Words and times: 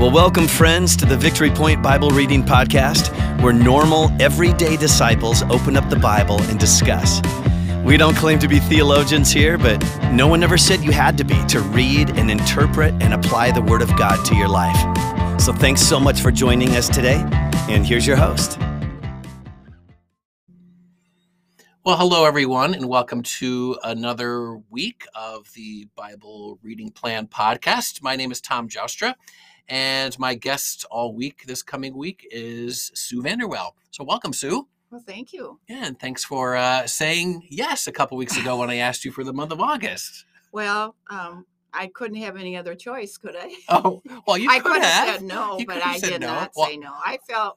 Well, 0.00 0.10
welcome, 0.10 0.48
friends, 0.48 0.96
to 0.96 1.04
the 1.04 1.14
Victory 1.14 1.50
Point 1.50 1.82
Bible 1.82 2.08
Reading 2.08 2.42
Podcast, 2.42 3.12
where 3.42 3.52
normal, 3.52 4.10
everyday 4.18 4.78
disciples 4.78 5.42
open 5.42 5.76
up 5.76 5.90
the 5.90 5.96
Bible 5.96 6.40
and 6.44 6.58
discuss. 6.58 7.20
We 7.84 7.98
don't 7.98 8.16
claim 8.16 8.38
to 8.38 8.48
be 8.48 8.60
theologians 8.60 9.30
here, 9.30 9.58
but 9.58 9.76
no 10.10 10.26
one 10.26 10.42
ever 10.42 10.56
said 10.56 10.80
you 10.80 10.90
had 10.90 11.18
to 11.18 11.24
be 11.24 11.44
to 11.48 11.60
read 11.60 12.16
and 12.16 12.30
interpret 12.30 12.94
and 13.02 13.12
apply 13.12 13.50
the 13.50 13.60
Word 13.60 13.82
of 13.82 13.94
God 13.98 14.24
to 14.24 14.34
your 14.34 14.48
life. 14.48 15.38
So 15.38 15.52
thanks 15.52 15.82
so 15.82 16.00
much 16.00 16.22
for 16.22 16.30
joining 16.30 16.70
us 16.76 16.88
today, 16.88 17.22
and 17.68 17.86
here's 17.86 18.06
your 18.06 18.16
host. 18.16 18.58
Well, 21.84 21.98
hello, 21.98 22.24
everyone, 22.24 22.72
and 22.72 22.88
welcome 22.88 23.22
to 23.22 23.76
another 23.84 24.62
week 24.70 25.04
of 25.14 25.52
the 25.52 25.88
Bible 25.94 26.58
Reading 26.62 26.90
Plan 26.90 27.26
podcast. 27.26 28.02
My 28.02 28.16
name 28.16 28.32
is 28.32 28.40
Tom 28.40 28.66
Joustra, 28.66 29.14
and 29.70 30.18
my 30.18 30.34
guest 30.34 30.84
all 30.90 31.14
week, 31.14 31.44
this 31.46 31.62
coming 31.62 31.96
week, 31.96 32.26
is 32.30 32.90
Sue 32.94 33.22
Vanderwell. 33.22 33.70
So, 33.90 34.04
welcome, 34.04 34.32
Sue. 34.32 34.66
Well, 34.90 35.02
thank 35.06 35.32
you. 35.32 35.60
Yeah, 35.68 35.86
and 35.86 35.98
thanks 35.98 36.24
for 36.24 36.56
uh, 36.56 36.86
saying 36.86 37.46
yes 37.48 37.86
a 37.86 37.92
couple 37.92 38.16
weeks 38.18 38.36
ago 38.36 38.58
when 38.58 38.70
I 38.70 38.76
asked 38.76 39.04
you 39.04 39.12
for 39.12 39.22
the 39.24 39.32
month 39.32 39.52
of 39.52 39.60
August. 39.60 40.24
Well, 40.52 40.96
um, 41.10 41.46
I 41.72 41.86
couldn't 41.86 42.16
have 42.18 42.36
any 42.36 42.56
other 42.56 42.74
choice, 42.74 43.16
could 43.16 43.36
I? 43.38 43.54
Oh, 43.68 44.02
well, 44.26 44.36
you 44.36 44.50
I 44.50 44.58
could 44.58 44.72
could 44.72 44.82
have 44.82 45.06
have 45.08 45.14
said 45.20 45.22
no, 45.22 45.58
You 45.60 45.66
but 45.66 45.80
I 45.84 45.98
did 46.00 46.20
no. 46.20 46.26
not 46.26 46.50
Well- 46.56 46.66
say 46.66 46.76
no. 46.76 46.92
I 46.92 47.18
felt 47.28 47.56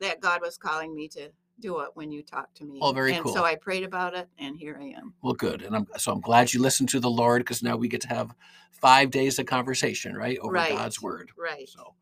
that 0.00 0.20
God 0.20 0.40
was 0.40 0.56
calling 0.56 0.94
me 0.96 1.08
to 1.08 1.28
do 1.60 1.80
it 1.80 1.90
when 1.94 2.10
you 2.10 2.22
talk 2.22 2.52
to 2.54 2.64
me. 2.64 2.78
Oh, 2.82 2.92
very 2.92 3.14
and 3.14 3.24
cool. 3.24 3.32
so 3.32 3.44
I 3.44 3.56
prayed 3.56 3.84
about 3.84 4.14
it, 4.14 4.28
and 4.38 4.56
here 4.56 4.78
I 4.80 4.86
am. 4.98 5.14
Well, 5.22 5.34
good, 5.34 5.62
and 5.62 5.74
I'm 5.76 5.86
so 5.96 6.12
I'm 6.12 6.20
glad 6.20 6.52
you 6.52 6.60
listened 6.60 6.88
to 6.90 7.00
the 7.00 7.10
Lord 7.10 7.40
because 7.40 7.62
now 7.62 7.76
we 7.76 7.88
get 7.88 8.00
to 8.02 8.08
have 8.08 8.34
five 8.70 9.10
days 9.10 9.38
of 9.38 9.46
conversation, 9.46 10.16
right, 10.16 10.38
over 10.40 10.52
Right. 10.52 10.70
God's 10.70 11.00
word. 11.00 11.30
Right. 11.38 11.68
So, 11.68 11.94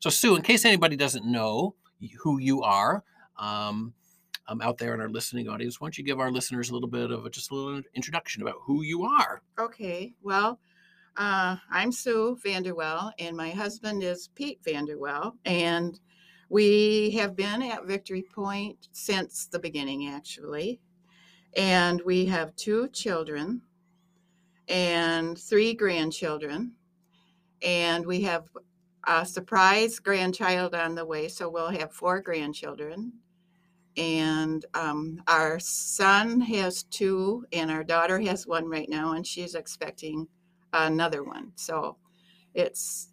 so 0.00 0.10
Sue, 0.10 0.36
in 0.36 0.42
case 0.42 0.64
anybody 0.64 0.96
doesn't 0.96 1.24
know 1.24 1.74
who 2.22 2.38
you 2.38 2.62
are, 2.62 3.02
um, 3.38 3.94
um, 4.48 4.60
out 4.60 4.78
there 4.78 4.94
in 4.94 5.00
our 5.00 5.08
listening 5.08 5.48
audience, 5.48 5.80
why 5.80 5.86
don't 5.86 5.96
you 5.96 6.04
give 6.04 6.18
our 6.20 6.30
listeners 6.30 6.70
a 6.70 6.74
little 6.74 6.88
bit 6.88 7.10
of 7.10 7.24
a, 7.24 7.30
just 7.30 7.50
a 7.52 7.54
little 7.54 7.82
introduction 7.94 8.42
about 8.42 8.56
who 8.60 8.82
you 8.82 9.04
are? 9.04 9.42
Okay. 9.58 10.12
Well, 10.22 10.58
uh, 11.16 11.56
I'm 11.70 11.92
Sue 11.92 12.38
Vanderwell, 12.44 13.12
and 13.18 13.36
my 13.36 13.50
husband 13.50 14.02
is 14.02 14.28
Pete 14.34 14.60
Vanderwell, 14.62 15.32
and 15.44 15.98
we 16.50 17.10
have 17.12 17.36
been 17.36 17.62
at 17.62 17.86
Victory 17.86 18.22
Point 18.34 18.88
since 18.92 19.46
the 19.46 19.58
beginning, 19.58 20.08
actually. 20.08 20.80
And 21.56 22.02
we 22.02 22.26
have 22.26 22.54
two 22.56 22.88
children 22.88 23.62
and 24.68 25.38
three 25.38 25.74
grandchildren, 25.74 26.72
and 27.62 28.04
we 28.04 28.20
have 28.22 28.48
a 29.06 29.24
surprise 29.24 29.98
grandchild 29.98 30.74
on 30.74 30.94
the 30.94 31.04
way, 31.04 31.28
so 31.28 31.48
we'll 31.48 31.70
have 31.70 31.92
four 31.92 32.20
grandchildren. 32.20 33.12
And 33.96 34.64
um, 34.74 35.22
our 35.26 35.58
son 35.58 36.40
has 36.40 36.84
two, 36.84 37.44
and 37.52 37.70
our 37.70 37.82
daughter 37.82 38.20
has 38.20 38.46
one 38.46 38.68
right 38.68 38.88
now, 38.88 39.12
and 39.12 39.26
she's 39.26 39.54
expecting 39.54 40.28
another 40.72 41.24
one. 41.24 41.52
So 41.56 41.96
it's 42.54 43.12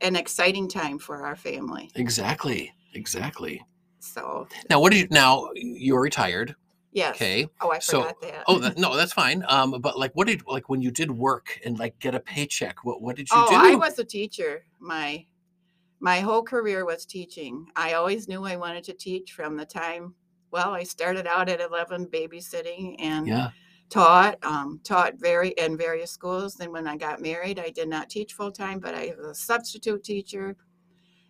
an 0.00 0.16
exciting 0.16 0.68
time 0.68 0.98
for 0.98 1.24
our 1.24 1.36
family. 1.36 1.90
Exactly, 1.94 2.72
exactly. 2.94 3.62
So 3.98 4.46
Now, 4.70 4.80
what 4.80 4.92
did 4.92 4.98
you? 5.00 5.08
Now 5.10 5.50
you're 5.54 6.00
retired, 6.00 6.54
yes. 6.92 7.16
okay? 7.16 7.48
Oh, 7.60 7.70
I 7.70 7.78
So- 7.78 8.02
forgot 8.02 8.20
that. 8.22 8.44
Oh, 8.46 8.58
that, 8.58 8.78
no, 8.78 8.96
that's 8.96 9.12
fine. 9.12 9.44
Um, 9.48 9.80
but 9.80 9.98
like, 9.98 10.12
what 10.14 10.26
did 10.26 10.42
like 10.46 10.68
when 10.68 10.80
you 10.80 10.90
did 10.90 11.10
work 11.10 11.58
and 11.64 11.78
like 11.78 11.98
get 11.98 12.14
a 12.14 12.20
paycheck? 12.20 12.84
What 12.84 13.02
what 13.02 13.16
did 13.16 13.28
you 13.30 13.36
oh, 13.36 13.48
do? 13.48 13.56
I 13.56 13.74
was 13.74 13.98
a 13.98 14.04
teacher. 14.04 14.64
My 14.78 15.26
my 15.98 16.20
whole 16.20 16.42
career 16.42 16.84
was 16.84 17.06
teaching. 17.06 17.66
I 17.74 17.94
always 17.94 18.28
knew 18.28 18.44
I 18.44 18.56
wanted 18.56 18.84
to 18.84 18.92
teach 18.92 19.32
from 19.32 19.56
the 19.56 19.66
time. 19.66 20.14
Well, 20.50 20.70
I 20.74 20.84
started 20.84 21.26
out 21.26 21.48
at 21.48 21.60
11 21.60 22.06
babysitting 22.06 22.96
and 22.98 23.26
yeah, 23.26 23.50
taught 23.88 24.36
um, 24.44 24.80
taught 24.82 25.14
very 25.16 25.50
in 25.50 25.76
various 25.76 26.10
schools 26.10 26.54
then 26.54 26.72
when 26.72 26.86
i 26.88 26.96
got 26.96 27.20
married 27.20 27.58
i 27.58 27.70
did 27.70 27.88
not 27.88 28.10
teach 28.10 28.32
full 28.32 28.50
time 28.50 28.78
but 28.80 28.94
i 28.94 29.12
was 29.16 29.26
a 29.26 29.34
substitute 29.34 30.02
teacher 30.02 30.56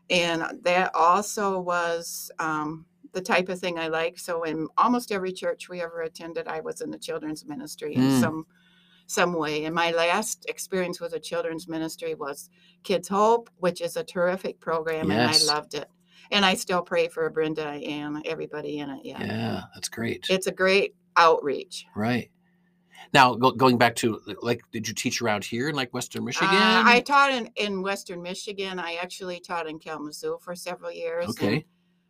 and 0.08 0.42
that 0.62 0.90
also 0.94 1.58
was 1.58 2.30
um, 2.38 2.86
the 3.12 3.20
type 3.20 3.48
of 3.48 3.58
thing 3.58 3.78
i 3.78 3.88
like 3.88 4.18
so 4.18 4.42
in 4.44 4.66
almost 4.78 5.12
every 5.12 5.32
church 5.32 5.68
we 5.68 5.82
ever 5.82 6.02
attended 6.02 6.48
i 6.48 6.60
was 6.60 6.80
in 6.80 6.90
the 6.90 6.98
children's 6.98 7.44
ministry 7.46 7.94
in 7.94 8.02
Mm. 8.02 8.20
some 8.20 8.46
some 9.08 9.34
way 9.34 9.66
and 9.66 9.74
my 9.74 9.92
last 9.92 10.46
experience 10.48 11.00
with 11.00 11.12
a 11.12 11.20
children's 11.20 11.68
ministry 11.68 12.14
was 12.14 12.50
kids 12.82 13.06
hope 13.08 13.48
which 13.58 13.80
is 13.80 13.96
a 13.96 14.02
terrific 14.04 14.58
program 14.60 15.10
Yes. 15.10 15.40
and 15.42 15.50
i 15.50 15.54
loved 15.54 15.74
it 15.74 15.88
and 16.32 16.44
i 16.44 16.54
still 16.54 16.82
pray 16.82 17.06
for 17.08 17.28
brenda 17.30 17.66
and 17.68 18.26
everybody 18.26 18.78
in 18.78 18.90
it 18.90 19.00
yeah, 19.04 19.22
yeah, 19.22 19.62
that's 19.74 19.88
great. 19.88 20.26
it's 20.28 20.46
a 20.48 20.52
great 20.52 20.94
outreach 21.16 21.86
Right. 21.94 22.30
Now, 23.12 23.34
go, 23.34 23.50
going 23.52 23.78
back 23.78 23.94
to 23.96 24.20
like, 24.42 24.62
did 24.72 24.86
you 24.88 24.94
teach 24.94 25.22
around 25.22 25.44
here 25.44 25.68
in 25.68 25.74
like 25.74 25.92
Western 25.94 26.24
Michigan? 26.24 26.48
Uh, 26.48 26.82
I 26.84 27.00
taught 27.00 27.30
in, 27.32 27.50
in 27.56 27.82
Western 27.82 28.22
Michigan. 28.22 28.78
I 28.78 28.94
actually 28.94 29.40
taught 29.40 29.66
in 29.68 29.78
Kalamazoo 29.78 30.38
for 30.40 30.54
several 30.54 30.92
years. 30.92 31.28
okay. 31.30 31.64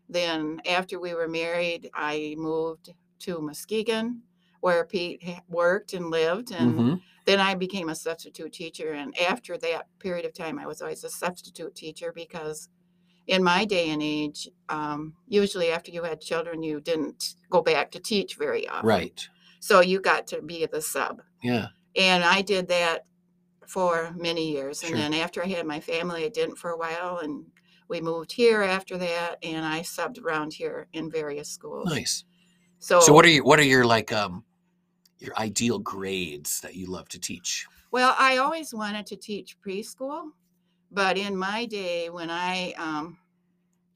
Then 0.08 0.60
after 0.69 1.00
we 1.00 1.14
were 1.14 1.28
married, 1.28 1.91
I 1.94 2.34
moved 2.38 2.92
to 3.20 3.41
Muskegon, 3.41 4.22
where 4.60 4.84
Pete 4.84 5.22
worked 5.48 5.94
and 5.94 6.10
lived, 6.10 6.52
and 6.52 6.74
Mhm. 6.74 7.00
then 7.24 7.41
I 7.41 7.54
became 7.54 7.88
a 7.88 7.94
substitute 7.94 8.53
teacher. 8.53 8.92
And 8.92 9.18
after 9.18 9.58
that 9.58 9.86
period 9.98 10.24
of 10.24 10.32
time, 10.32 10.58
I 10.58 10.66
was 10.66 10.80
always 10.80 11.03
a 11.04 11.10
substitute 11.10 11.74
teacher 11.74 12.12
because 12.12 12.68
in 13.26 13.42
my 13.42 13.64
day 13.64 13.91
and 13.91 14.00
age, 14.03 14.48
um, 14.68 15.16
usually 15.26 15.72
after 15.72 15.91
you 15.91 16.04
had 16.04 16.20
children, 16.20 16.62
you 16.62 16.80
didn't 16.80 17.34
go 17.50 17.60
back 17.60 17.91
to 17.91 17.98
teach 17.98 18.36
very 18.36 18.68
often. 18.68 18.86
Right. 18.86 19.28
So 19.60 19.80
you 19.80 20.00
got 20.00 20.26
to 20.28 20.42
be 20.42 20.66
the 20.66 20.80
sub. 20.82 21.22
Yeah. 21.42 21.68
And 21.96 22.24
I 22.24 22.42
did 22.42 22.68
that 22.68 23.06
for 23.66 24.12
many 24.16 24.50
years. 24.52 24.82
And 24.82 24.90
Sure. 24.90 24.98
then 24.98 25.14
after 25.14 25.42
I 25.42 25.46
had 25.46 25.66
my 25.66 25.80
family, 25.80 26.24
I 26.24 26.28
didn't 26.28 26.56
for 26.56 26.70
a 26.70 26.76
while. 26.76 27.18
And 27.18 27.46
we 27.88 28.00
moved 28.00 28.32
here 28.32 28.62
after 28.62 28.96
that. 28.98 29.36
And 29.42 29.64
I 29.64 29.80
subbed 29.80 30.22
around 30.22 30.52
here 30.54 30.86
in 30.92 31.10
various 31.10 31.48
schools. 31.48 31.88
Nice. 31.90 32.24
So, 32.78 33.00
So, 33.00 33.12
what 33.12 33.24
are 33.24 33.28
your 33.30 33.44
what 33.44 33.58
are 33.58 33.64
your 33.64 33.84
like 33.84 34.12
um 34.12 34.44
your 35.18 35.36
ideal 35.38 35.78
grades 35.78 36.60
that 36.60 36.74
you 36.74 36.86
love 36.86 37.08
to 37.10 37.18
teach? 37.18 37.66
well, 37.90 38.14
I 38.18 38.36
always 38.36 38.74
wanted 38.74 39.06
to 39.06 39.16
teach 39.16 39.56
preschool. 39.60 40.32
But 40.90 41.16
in 41.18 41.36
my 41.36 41.64
day, 41.66 42.10
when 42.10 42.30
I 42.30 42.72
um, 42.78 43.18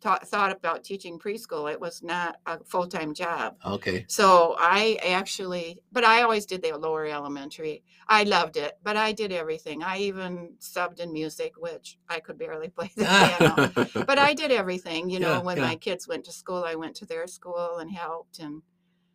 taught, 0.01 0.27
thought 0.27 0.53
about 0.53 0.85
teaching 0.85 1.19
preschool, 1.19 1.71
it 1.71 1.81
was 1.81 2.03
not 2.03 2.37
a 2.47 2.63
full 2.65 2.87
time 2.87 3.15
job. 3.15 3.57
Okay. 3.65 4.05
So 4.09 4.57
I 4.59 4.99
actually, 5.07 5.79
but 5.93 6.05
I 6.05 6.23
always 6.23 6.47
did 6.47 6.63
the 6.63 6.73
lower 6.77 7.07
elementary. 7.07 7.83
I 8.09 8.25
loved 8.25 8.57
it, 8.57 8.79
but 8.83 8.97
I 8.97 9.13
did 9.13 9.33
everything. 9.33 9.83
I 9.83 9.99
even 9.99 10.55
subbed 10.61 11.01
in 11.01 11.13
music, 11.13 11.53
which 11.59 11.99
I 12.09 12.21
could 12.21 12.39
barely 12.39 12.69
play 12.77 12.91
the 12.97 13.05
piano. 13.05 13.73
But 14.07 14.19
I 14.19 14.35
did 14.35 14.51
everything. 14.51 15.09
You 15.11 15.21
know, 15.21 15.35
Yeah, 15.35 15.43
when 15.43 15.59
yeah. 15.59 15.67
my 15.69 15.77
kids 15.77 16.09
went 16.09 16.25
to 16.25 16.33
school, 16.33 16.65
I 16.65 16.75
went 16.75 16.97
to 16.97 17.07
their 17.07 17.27
school 17.27 17.79
and 17.79 17.91
helped 17.91 18.39
and 18.41 18.63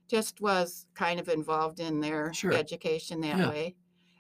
just 0.08 0.40
was 0.40 0.86
kind 0.94 1.20
of 1.20 1.28
involved 1.30 1.80
in 1.80 2.00
their 2.00 2.32
Sure. 2.34 2.54
education 2.54 3.22
that 3.22 3.38
Yeah. 3.40 3.50
way. 3.50 3.76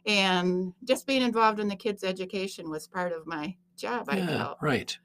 And 0.06 0.74
just 0.84 1.08
being 1.08 1.22
involved 1.22 1.60
in 1.60 1.68
the 1.68 1.76
kids' 1.76 2.04
education 2.04 2.70
was 2.70 2.88
part 2.88 3.12
of 3.12 3.26
my 3.26 3.56
job, 3.78 4.08
I 4.10 4.22
felt. 4.22 4.58
Right. 4.62 4.98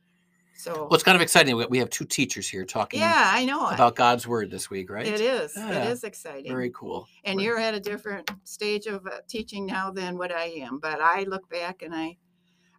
So, 0.60 0.72
Well, 0.74 0.92
it's 0.92 1.02
kind 1.02 1.16
of 1.16 1.22
exciting. 1.22 1.56
We 1.70 1.78
have 1.78 1.88
two 1.88 2.04
teachers 2.04 2.46
here 2.46 2.66
talking 2.66 3.00
yeah, 3.00 3.30
I 3.32 3.46
know. 3.46 3.66
about 3.68 3.96
God's 3.96 4.26
word 4.26 4.50
this 4.50 4.68
week, 4.68 4.90
right? 4.90 5.06
It 5.06 5.18
is. 5.20 5.54
Yeah. 5.56 5.70
It 5.86 5.90
is 5.92 6.04
exciting. 6.04 6.52
Very 6.52 6.70
cool. 6.74 7.08
and 7.24 7.38
Right. 7.38 7.44
you're 7.44 7.58
at 7.58 7.72
a 7.74 7.80
different 7.80 8.30
stage 8.44 8.86
of 8.86 9.06
uh, 9.06 9.20
teaching 9.26 9.64
now 9.64 9.90
than 9.90 10.18
what 10.18 10.30
I 10.32 10.44
am. 10.66 10.78
But 10.78 11.00
I 11.00 11.22
look 11.22 11.48
back 11.48 11.80
and 11.80 11.94
I, 11.94 12.18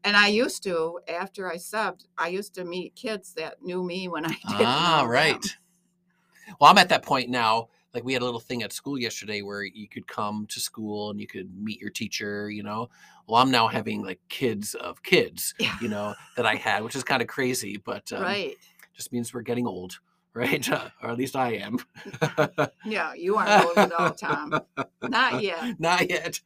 and 0.03 0.15
I 0.15 0.27
used 0.27 0.61
to 0.63 0.99
after 1.07 1.51
I 1.51 1.55
subbed, 1.55 2.05
I 2.19 2.27
used 2.27 2.53
to 2.55 2.65
meet 2.65 2.93
kids 2.95 3.33
that 3.33 3.63
knew 3.63 3.81
me 3.83 4.07
when 4.07 4.25
I 4.25 4.29
didn't 4.47 4.67
Ah, 4.67 5.05
right. 5.09 5.41
them. 5.41 6.55
Well, 6.59 6.69
I'm 6.69 6.77
at 6.77 6.89
that 6.89 7.01
point 7.01 7.29
now. 7.31 7.69
Like 7.93 8.03
we 8.03 8.13
had 8.13 8.21
a 8.21 8.25
little 8.25 8.39
thing 8.39 8.63
at 8.63 8.71
school 8.71 8.97
yesterday 8.97 9.41
where 9.41 9.63
you 9.63 9.87
could 9.87 10.07
come 10.07 10.45
to 10.47 10.59
school 10.59 11.09
and 11.09 11.19
you 11.19 11.27
could 11.27 11.49
meet 11.57 11.79
your 11.81 11.89
teacher, 11.89 12.49
you 12.49 12.63
know. 12.63 12.89
Well, 13.27 13.41
I'm 13.41 13.51
now 13.51 13.67
having 13.67 14.01
like 14.03 14.19
kids 14.29 14.75
of 14.75 15.03
kids, 15.03 15.53
Yeah. 15.59 15.75
you 15.81 15.89
know, 15.89 16.13
that 16.37 16.45
I 16.45 16.55
had, 16.55 16.83
which 16.83 16.95
is 16.95 17.03
kind 17.03 17.21
of 17.21 17.27
crazy, 17.27 17.77
but 17.77 18.11
um, 18.13 18.23
right. 18.23 18.55
just 18.93 19.11
means 19.11 19.33
we're 19.33 19.41
getting 19.41 19.67
old, 19.67 19.99
right? 20.33 20.67
or 20.69 21.09
at 21.09 21.17
least 21.17 21.35
I 21.35 21.53
am. 21.55 21.77
Yeah, 22.85 23.13
you 23.13 23.35
aren't 23.35 23.65
old 23.65 23.77
at 23.77 23.91
all, 23.93 24.11
Tom. 24.11 24.59
Not 25.03 25.43
yet. 25.43 25.79
Not 25.79 26.09
yet. 26.09 26.39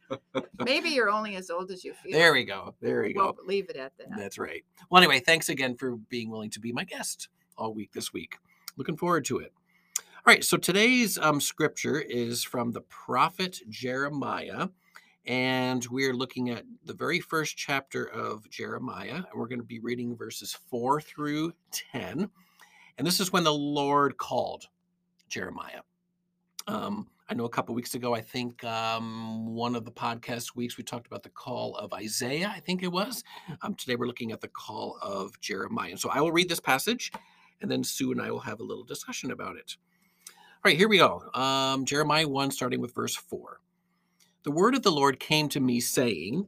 Maybe 0.64 0.90
you're 0.90 1.10
only 1.10 1.36
as 1.38 1.50
old 1.50 1.72
as 1.72 1.84
you 1.84 1.94
feel. 1.94 2.12
There 2.12 2.34
we 2.34 2.44
go. 2.44 2.74
There 2.82 3.02
we 3.04 3.14
go. 3.14 3.36
Leave 3.46 3.70
it 3.70 3.78
at 3.78 3.94
that. 3.98 4.08
That's 4.18 4.38
right. 4.38 4.64
Well, 4.90 5.02
anyway, 5.02 5.20
thanks 5.22 5.50
again 5.50 5.76
for 5.76 5.96
being 6.10 6.30
willing 6.30 6.50
to 6.52 6.60
be 6.60 6.72
my 6.74 6.84
guest 6.84 7.30
all 7.58 7.74
week 7.74 7.94
this 7.94 8.12
week. 8.12 8.36
Looking 8.78 8.98
forward 8.98 9.24
to 9.26 9.40
it. 9.40 9.54
All 10.28 10.34
right, 10.34 10.44
so 10.44 10.58
today's 10.58 11.20
um, 11.20 11.40
scripture 11.40 12.02
is 12.02 12.44
from 12.44 12.72
the 12.72 12.82
prophet 12.82 13.60
Jeremiah, 13.70 14.70
and 15.28 15.86
we're 15.92 16.16
looking 16.16 16.50
at 16.50 16.64
the 16.84 16.96
very 16.96 17.20
first 17.20 17.56
chapter 17.56 18.06
of 18.06 18.50
Jeremiah, 18.50 19.18
and 19.18 19.26
we're 19.36 19.48
going 19.48 19.60
to 19.60 19.64
be 19.64 19.78
reading 19.78 20.18
verses 20.18 20.58
4 20.72 21.00
through 21.00 21.54
10. 21.92 22.28
And 22.98 23.06
this 23.06 23.20
is 23.20 23.32
when 23.32 23.44
the 23.44 23.54
Lord 23.54 24.18
called 24.18 24.66
Jeremiah. 25.30 25.82
Um, 26.66 27.08
I 27.30 27.36
know 27.36 27.46
a 27.46 27.50
couple 27.50 27.76
weeks 27.76 27.94
ago, 27.94 28.16
I 28.16 28.22
think 28.22 28.64
um, 28.64 29.54
one 29.54 29.76
of 29.76 29.86
the 29.86 29.92
podcast 29.92 30.56
weeks, 30.56 30.76
we 30.76 30.84
talked 30.84 31.06
about 31.06 31.22
the 31.22 31.30
call 31.30 31.76
of 31.76 31.94
Isaiah, 31.94 32.52
I 32.52 32.62
think 32.62 32.82
it 32.82 32.92
was. 32.92 33.24
Um, 33.62 33.76
today 33.76 33.96
we're 33.96 34.08
looking 34.08 34.32
at 34.32 34.42
the 34.42 34.48
call 34.48 34.98
of 35.04 35.40
Jeremiah. 35.40 35.98
So 35.98 36.10
I 36.10 36.20
will 36.20 36.32
read 36.32 36.50
this 36.50 36.60
passage, 36.60 37.12
and 37.62 37.70
then 37.70 37.84
Sue 37.84 38.12
and 38.12 38.20
I 38.20 38.32
will 38.32 38.40
have 38.40 38.60
a 38.60 38.64
little 38.64 38.84
discussion 38.84 39.30
about 39.30 39.56
it. 39.56 39.78
Right, 40.66 40.78
here 40.78 40.88
we 40.88 40.98
go. 40.98 41.22
Um, 41.36 41.86
Jeremiah 41.86 42.28
1, 42.28 42.50
starting 42.50 42.82
with 42.82 42.96
verse 42.96 43.16
4. 43.16 43.62
The 44.42 44.50
word 44.50 44.74
of 44.74 44.82
the 44.82 44.92
Lord 44.92 45.20
came 45.20 45.48
to 45.50 45.60
me, 45.60 45.80
saying, 45.80 46.48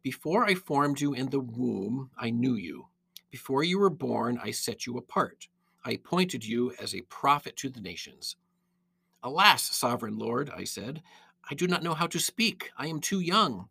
Before 0.00 0.44
I 0.44 0.54
formed 0.54 1.00
you 1.00 1.12
in 1.12 1.28
the 1.30 1.40
womb, 1.40 2.10
I 2.16 2.30
knew 2.30 2.54
you. 2.54 2.86
Before 3.32 3.64
you 3.64 3.80
were 3.80 3.90
born, 3.90 4.38
I 4.40 4.52
set 4.52 4.86
you 4.86 4.96
apart. 4.96 5.48
I 5.84 5.90
appointed 5.90 6.46
you 6.46 6.72
as 6.80 6.94
a 6.94 7.00
prophet 7.00 7.56
to 7.56 7.68
the 7.68 7.80
nations. 7.80 8.36
Alas, 9.24 9.76
sovereign 9.76 10.18
Lord, 10.18 10.48
I 10.56 10.62
said, 10.62 11.02
I 11.50 11.56
do 11.56 11.66
not 11.66 11.82
know 11.82 11.94
how 11.94 12.06
to 12.06 12.20
speak. 12.20 12.70
I 12.78 12.86
am 12.86 13.00
too 13.00 13.18
young. 13.18 13.66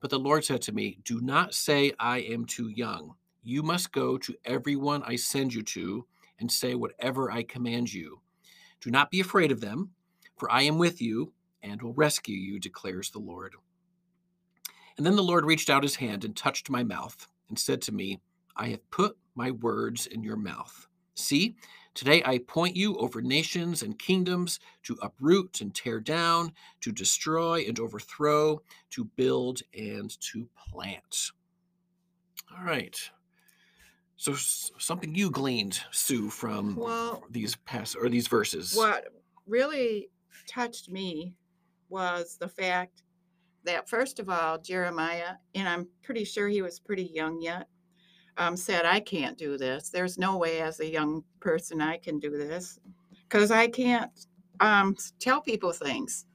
But 0.00 0.08
the 0.08 0.18
Lord 0.18 0.46
said 0.46 0.62
to 0.62 0.72
me, 0.72 0.96
Do 1.04 1.20
not 1.20 1.52
say, 1.52 1.92
I 2.00 2.20
am 2.20 2.46
too 2.46 2.70
young. 2.70 3.16
You 3.42 3.62
must 3.62 3.92
go 3.92 4.16
to 4.16 4.34
everyone 4.46 5.02
I 5.02 5.16
send 5.16 5.52
you 5.52 5.62
to 5.64 6.06
and 6.40 6.50
say 6.50 6.74
whatever 6.74 7.30
I 7.30 7.42
command 7.42 7.92
you. 7.92 8.22
Do 8.80 8.90
not 8.90 9.10
be 9.10 9.20
afraid 9.20 9.52
of 9.52 9.60
them, 9.60 9.90
for 10.36 10.50
I 10.50 10.62
am 10.62 10.78
with 10.78 11.00
you 11.00 11.32
and 11.62 11.82
will 11.82 11.94
rescue 11.94 12.36
you, 12.36 12.58
declares 12.58 13.10
the 13.10 13.18
Lord. 13.18 13.54
And 14.96 15.06
then 15.06 15.16
the 15.16 15.22
Lord 15.22 15.44
reached 15.44 15.70
out 15.70 15.82
his 15.82 15.96
hand 15.96 16.24
and 16.24 16.36
touched 16.36 16.70
my 16.70 16.82
mouth 16.82 17.28
and 17.48 17.58
said 17.58 17.82
to 17.82 17.92
me, 17.92 18.20
I 18.56 18.68
have 18.68 18.90
put 18.90 19.16
my 19.34 19.50
words 19.50 20.06
in 20.06 20.22
your 20.22 20.36
mouth. 20.36 20.88
See, 21.14 21.56
today 21.94 22.22
I 22.24 22.38
point 22.38 22.76
you 22.76 22.96
over 22.96 23.20
nations 23.20 23.82
and 23.82 23.98
kingdoms 23.98 24.60
to 24.84 24.98
uproot 25.02 25.60
and 25.60 25.74
tear 25.74 26.00
down, 26.00 26.52
to 26.80 26.92
destroy 26.92 27.64
and 27.66 27.78
overthrow, 27.78 28.62
to 28.90 29.04
build 29.04 29.62
and 29.76 30.10
to 30.20 30.48
plant. 30.56 31.30
All 32.56 32.64
right. 32.64 32.98
So 34.18 34.34
something 34.34 35.14
you 35.14 35.30
gleaned, 35.30 35.80
Sue, 35.92 36.28
from 36.28 36.74
Well- 36.74 37.22
these 37.30 37.54
past 37.54 37.96
or 37.96 38.08
these 38.08 38.26
verses. 38.26 38.74
What 38.74 39.14
really 39.46 40.10
touched 40.48 40.90
me 40.90 41.36
was 41.88 42.36
the 42.36 42.48
fact 42.48 43.04
that, 43.62 43.88
first 43.88 44.18
of 44.18 44.28
all, 44.28 44.58
Jeremiah, 44.58 45.36
and 45.54 45.68
I'm 45.68 45.88
pretty 46.02 46.24
sure 46.24 46.48
he 46.48 46.62
was 46.62 46.80
pretty 46.80 47.04
young 47.04 47.40
yet, 47.40 47.68
um, 48.36 48.56
said, 48.56 48.84
I 48.84 48.98
can't 48.98 49.38
do 49.38 49.56
this. 49.56 49.88
There's 49.88 50.18
no 50.18 50.36
way 50.36 50.60
as 50.60 50.80
a 50.80 50.90
young 50.90 51.22
person 51.38 51.80
I 51.80 51.96
can 51.96 52.18
do 52.18 52.30
this 52.30 52.80
because 53.22 53.52
I 53.52 53.68
can't 53.68 54.10
um, 54.58 54.96
tell 55.20 55.40
people 55.40 55.72
things. 55.72 56.26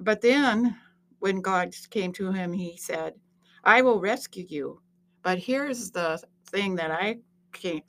But 0.00 0.20
then 0.20 0.76
when 1.20 1.40
God 1.40 1.74
came 1.90 2.12
to 2.14 2.32
him, 2.32 2.52
he 2.52 2.76
said, 2.76 3.14
I 3.62 3.82
will 3.82 4.00
rescue 4.00 4.46
you. 4.48 4.82
But 5.22 5.38
here's 5.38 5.92
the 5.92 6.20
thing 6.54 6.76
that 6.76 6.90
I 6.90 7.18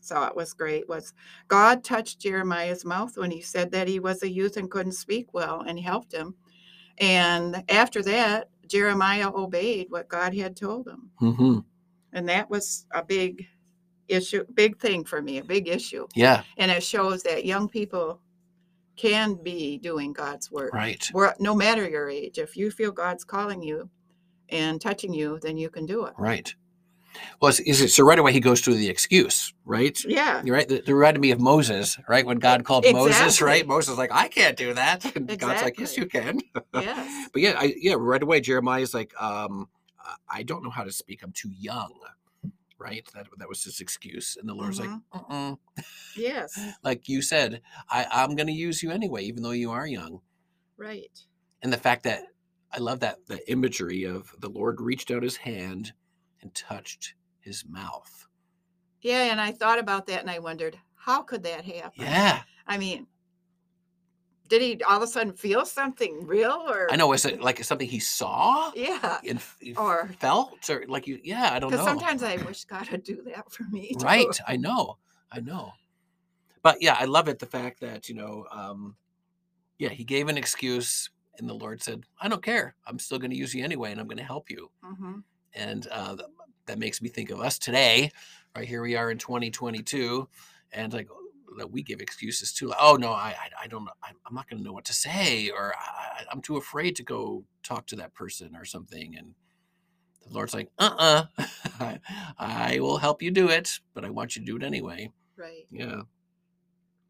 thought 0.03 0.35
was 0.35 0.53
great 0.53 0.87
was 0.87 1.13
God 1.47 1.83
touched 1.83 2.19
Jeremiah's 2.19 2.85
mouth 2.85 3.17
when 3.17 3.31
he 3.31 3.41
said 3.41 3.71
that 3.71 3.87
he 3.87 3.99
was 3.99 4.21
a 4.23 4.29
youth 4.29 4.57
and 4.57 4.69
couldn't 4.69 4.91
speak 4.93 5.33
well 5.33 5.61
and 5.61 5.79
helped 5.79 6.13
him. 6.13 6.35
And 6.99 7.63
after 7.69 8.01
that, 8.03 8.49
Jeremiah 8.67 9.29
obeyed 9.33 9.87
what 9.89 10.07
God 10.07 10.33
had 10.35 10.55
told 10.55 10.87
him. 10.87 11.09
hmm 11.17 11.59
And 12.13 12.29
that 12.29 12.49
was 12.49 12.85
a 12.93 13.03
big 13.03 13.45
issue, 14.07 14.45
big 14.53 14.79
thing 14.79 15.03
for 15.03 15.21
me, 15.21 15.39
a 15.39 15.43
big 15.43 15.67
issue. 15.67 16.07
Yeah, 16.15 16.43
And 16.57 16.69
it 16.71 16.83
shows 16.83 17.23
that 17.23 17.45
young 17.45 17.67
people 17.67 18.21
can 18.95 19.33
be 19.43 19.77
doing 19.79 20.13
God's 20.13 20.49
work. 20.51 20.73
right. 20.73 21.05
Where- 21.11 21.35
No 21.39 21.53
matter 21.55 21.89
your 21.89 22.07
age, 22.09 22.37
if 22.37 22.55
you 22.55 22.71
feel 22.71 22.91
God's 22.91 23.25
calling 23.25 23.61
you 23.61 23.89
and 24.49 24.79
touching 24.79 25.13
you, 25.13 25.39
then 25.41 25.57
you 25.57 25.69
can 25.69 25.85
do 25.85 26.05
it. 26.05 26.13
Right. 26.17 26.53
Well, 27.41 27.49
is, 27.49 27.81
it 27.81 27.89
so? 27.89 28.03
Right 28.03 28.17
away, 28.19 28.31
he 28.33 28.39
goes 28.39 28.61
through 28.61 28.75
the 28.75 28.89
excuse, 28.89 29.53
right? 29.65 29.97
Yeah. 30.05 30.41
You're 30.43 30.55
right. 30.55 30.67
The, 30.67 30.81
the 30.81 30.95
reminded 30.95 31.19
me 31.19 31.31
of 31.31 31.39
Moses, 31.39 31.97
right? 32.07 32.25
When 32.25 32.39
God 32.39 32.63
called 32.63 32.85
Moses, 32.91 33.41
right? 33.41 33.65
Moses 33.67 33.93
is 33.93 33.97
like, 33.97 34.11
I 34.11 34.27
can't 34.27 34.57
do 34.57 34.73
that. 34.73 35.05
And 35.15 35.27
God's 35.39 35.61
like, 35.61 35.79
Yes, 35.79 35.97
you 35.97 36.05
can. 36.05 36.41
Yes. 36.73 37.29
But 37.33 37.41
yeah, 37.41 37.55
I, 37.57 37.73
yeah, 37.77 37.95
right 37.97 38.21
away, 38.21 38.41
Jeremiah's 38.41 38.93
like, 38.93 39.13
um, 39.21 39.67
I- 40.29 40.43
don't 40.43 40.63
know 40.63 40.69
how 40.69 40.83
to 40.83 40.91
speak. 40.91 41.21
I'm 41.23 41.31
too 41.31 41.49
young, 41.51 41.93
right? 42.77 43.07
That 43.13 43.27
that 43.37 43.49
was 43.49 43.63
his 43.63 43.79
excuse, 43.81 44.37
and 44.39 44.47
the 44.47 44.53
Lord's 44.53 44.79
Mhm. 44.79 45.01
like, 45.13 45.23
uh-uh. 45.29 45.55
Yes. 46.15 46.59
like 46.83 47.07
you 47.09 47.21
said, 47.21 47.61
I, 47.89 48.05
I'm 48.11 48.35
going 48.35 48.47
to 48.47 48.53
use 48.53 48.83
you 48.83 48.91
anyway, 48.91 49.23
even 49.23 49.43
though 49.43 49.51
you 49.51 49.71
are 49.71 49.87
young. 49.87 50.21
Right. 50.77 51.11
And 51.61 51.71
the 51.73 51.77
fact 51.77 52.03
that 52.03 52.23
I 52.71 52.79
love 52.79 52.99
that 52.99 53.25
the 53.27 53.49
imagery 53.49 54.03
of 54.03 54.33
the 54.39 54.49
Lord 54.49 54.81
reached 54.81 55.09
out 55.11 55.23
His 55.23 55.37
hand 55.37 55.93
and 56.45 56.53
touched 56.53 57.15
His 57.39 57.65
mouth. 57.65 58.27
Yeah. 59.01 59.23
And 59.31 59.41
I 59.41 59.51
thought 59.51 59.79
about 59.79 60.05
that 60.07 60.21
and 60.21 60.29
I 60.29 60.39
wondered, 60.39 60.77
how 60.95 61.21
could 61.23 61.43
that 61.43 61.65
happen? 61.65 61.91
Yeah, 62.03 62.41
I 62.67 62.77
mean, 62.77 63.07
did 64.47 64.61
he 64.61 64.81
all 64.83 64.97
of 64.97 65.03
a 65.03 65.07
sudden 65.07 65.33
feel 65.33 65.65
something 65.65 66.25
real 66.25 66.65
or? 66.69 66.91
I 66.91 66.95
know. 66.95 67.11
Is 67.13 67.25
it 67.25 67.41
like 67.41 67.63
something 67.63 67.87
he 67.87 67.99
saw 67.99 68.71
Yeah. 68.75 69.17
and 69.27 69.41
Or 69.77 70.09
felt, 70.19 70.69
or 70.69 70.85
like 70.87 71.07
you? 71.07 71.19
Yeah, 71.23 71.49
I 71.51 71.59
don't 71.59 71.71
know. 71.71 71.77
because 71.77 71.85
sometimes 71.85 72.21
I 72.23 72.37
wish 72.37 72.65
God 72.65 72.87
would 72.91 73.03
do 73.03 73.21
that 73.25 73.51
for 73.51 73.63
me. 73.71 73.93
too. 73.93 74.05
right 74.05 74.39
i 74.47 74.55
know 74.55 74.97
i 75.31 75.39
know 75.39 75.73
but 76.61 76.79
yeah 76.81 76.95
i 76.99 77.05
love 77.05 77.27
it 77.27 77.39
the 77.39 77.45
fact 77.45 77.79
that 77.81 78.07
you 78.09 78.15
know 78.15 78.45
um 78.51 78.95
yeah 79.79 79.89
he 79.89 80.03
gave 80.03 80.27
an 80.29 80.37
excuse 80.37 81.09
and 81.39 81.49
the 81.49 81.53
lord 81.53 81.81
said 81.81 82.03
i 82.21 82.27
don't 82.27 82.43
care 82.43 82.75
i'm 82.87 82.99
still 82.99 83.17
going 83.19 83.31
to 83.31 83.37
use 83.37 83.53
you 83.53 83.63
anyway 83.63 83.91
and 83.91 83.99
i'm 83.99 84.07
going 84.07 84.17
to 84.17 84.23
help 84.23 84.49
you 84.49 84.69
Mhm. 84.83 85.23
And 85.55 85.87
uh 85.91 86.15
th- 86.15 86.29
that 86.67 86.79
makes 86.79 87.01
me 87.01 87.09
think 87.09 87.29
of 87.29 87.39
us 87.39 87.57
today 87.59 88.11
right 88.55 88.67
here 88.67 88.81
we 88.81 88.95
are 88.95 89.11
in 89.11 89.17
2022 89.17 90.27
and 90.71 90.93
like 90.93 91.07
that 91.57 91.71
we 91.71 91.81
give 91.83 92.01
excuses 92.01 92.51
too 92.51 92.67
like 92.67 92.77
oh 92.81 92.95
no 92.95 93.11
i 93.11 93.35
i, 93.63 93.67
don't 93.67 93.85
know 93.85 93.91
i'm, 94.03 94.35
not 94.35 94.49
going 94.49 94.57
to 94.57 94.63
know 94.63 94.73
what 94.73 94.83
to 94.85 94.93
say 94.93 95.49
or 95.49 95.73
I, 95.75 96.21
I- 96.21 96.25
i'm 96.31 96.41
too 96.41 96.57
afraid 96.57 96.95
to 96.97 97.03
go 97.03 97.43
talk 97.63 97.85
to 97.87 97.95
that 97.97 98.13
person 98.13 98.55
or 98.55 98.65
something 98.65 99.15
and 99.17 99.33
the 100.27 100.33
lord's 100.33 100.53
like 100.53 100.69
uh-uh 100.79 101.25
I, 101.79 101.99
I 102.39 102.79
will 102.79 102.97
help 102.97 103.21
you 103.21 103.31
do 103.31 103.49
it 103.49 103.79
but 103.93 104.03
i 104.03 104.09
want 104.09 104.35
you 104.35 104.41
to 104.41 104.45
do 104.45 104.57
it 104.57 104.63
anyway 104.63 105.11
Right. 105.37 105.65
yeah 105.71 106.01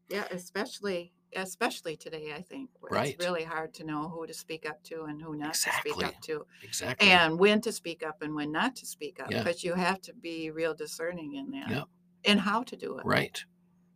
Yeah. 0.08 0.24
Especially, 0.30 1.12
especially 1.34 1.96
today, 1.96 2.32
I 2.34 2.42
think 2.42 2.70
where 2.80 2.92
Right. 2.92 3.14
it's 3.14 3.24
really 3.24 3.44
hard 3.44 3.74
to 3.74 3.84
know 3.84 4.08
who 4.08 4.26
to 4.26 4.34
speak 4.34 4.66
up 4.68 4.82
to 4.84 5.04
and 5.04 5.20
who 5.20 5.36
not 5.36 5.54
to 5.54 5.70
speak 5.72 6.02
up 6.02 6.20
to, 6.22 6.46
exactly 6.62 7.08
and 7.10 7.38
when 7.38 7.60
to 7.62 7.72
speak 7.72 8.02
up 8.04 8.22
and 8.22 8.34
when 8.34 8.52
not 8.52 8.76
to 8.76 8.86
speak 8.86 9.20
up, 9.20 9.30
Yeah. 9.30 9.42
because 9.42 9.64
you 9.64 9.74
have 9.74 10.00
to 10.02 10.14
be 10.14 10.50
real 10.50 10.74
discerning 10.74 11.34
in 11.34 11.50
that. 11.52 11.70
Yep. 11.70 11.84
And 12.24 12.40
how 12.40 12.62
to 12.64 12.76
do 12.76 12.98
it. 12.98 13.04
Right. 13.06 13.44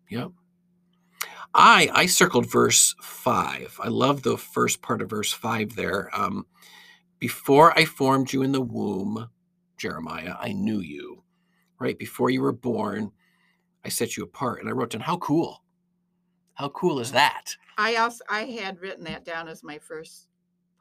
Yep. 0.08 0.30
I 1.54 1.90
I 1.92 2.06
circled 2.06 2.50
verse 2.50 2.94
five. 3.02 3.76
I 3.82 3.88
love 3.88 4.22
the 4.22 4.37
first 4.38 4.82
part 4.82 5.02
of 5.02 5.10
verse 5.10 5.32
five 5.32 5.75
there. 5.75 6.10
Um, 6.16 6.46
before 7.18 7.76
I 7.78 7.84
formed 7.84 8.32
you 8.32 8.42
in 8.42 8.52
the 8.52 8.60
womb, 8.60 9.28
Jeremiah, 9.76 10.37
I 10.38 10.52
knew 10.52 10.80
you. 10.80 11.25
Right 11.78 11.99
before 11.99 12.30
you 12.30 12.40
were 12.42 12.52
born, 12.52 13.12
I 13.84 13.88
set 13.88 14.16
you 14.16 14.22
apart, 14.22 14.60
and 14.60 14.68
I 14.68 14.72
wrote 14.72 14.90
down 14.90 15.00
how 15.00 15.16
cool. 15.18 15.64
How 16.61 16.69
cool 16.69 17.00
is 17.00 17.11
that? 17.12 17.57
I 17.79 17.97
also 17.97 18.23
I 18.29 18.43
had 18.43 18.83
written 18.83 19.05
that 19.05 19.25
down 19.25 19.49
as 19.49 19.62
my 19.64 19.79
first 19.79 20.29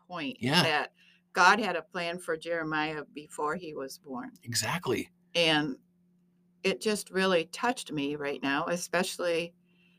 point. 0.10 0.36
Yeah. 0.42 0.62
That 0.62 0.92
God 1.32 1.58
had 1.58 1.78
a 1.78 1.82
plan 1.82 2.20
for 2.20 2.36
Jeremiah 2.36 3.04
before 3.16 3.56
he 3.56 3.74
was 3.74 3.98
born. 3.98 4.32
Exactly. 4.44 5.10
And 5.36 5.78
it 6.64 6.82
just 6.82 7.12
really 7.12 7.46
touched 7.54 7.94
me 7.94 8.18
right 8.18 8.44
now, 8.44 8.66
especially 8.66 9.54